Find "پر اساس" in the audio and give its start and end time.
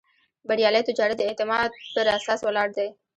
1.93-2.39